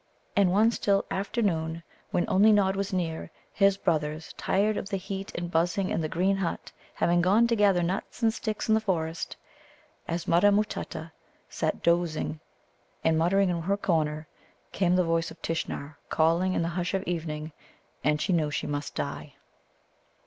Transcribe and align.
And 0.35 0.51
one 0.51 0.71
still 0.71 1.05
afternoon, 1.11 1.83
when 2.09 2.25
only 2.27 2.51
Nod 2.51 2.75
was 2.75 2.91
near 2.91 3.29
(his 3.53 3.77
brothers, 3.77 4.33
tired 4.35 4.75
of 4.75 4.89
the 4.89 4.97
heat 4.97 5.31
and 5.35 5.51
buzzing 5.51 5.91
in 5.91 6.01
the 6.01 6.09
green 6.09 6.37
hut, 6.37 6.71
having 6.95 7.21
gone 7.21 7.45
to 7.45 7.55
gather 7.55 7.83
nuts 7.83 8.23
and 8.23 8.33
sticks 8.33 8.67
in 8.67 8.73
the 8.73 8.81
forest), 8.81 9.37
as 10.07 10.27
Mutta 10.27 10.51
matutta 10.51 11.11
sat 11.49 11.83
dozing 11.83 12.39
and 13.03 13.19
muttering 13.19 13.49
in 13.51 13.61
her 13.61 13.77
corner, 13.77 14.27
came 14.71 14.95
the 14.95 15.03
voice 15.03 15.29
of 15.29 15.39
Tishnar, 15.43 15.99
calling 16.09 16.53
in 16.53 16.63
the 16.63 16.69
hush 16.69 16.95
of 16.95 17.03
evening: 17.03 17.51
and 18.03 18.19
she 18.19 18.33
knew 18.33 18.49
she 18.49 18.65
must 18.65 18.95
die. 18.95 19.35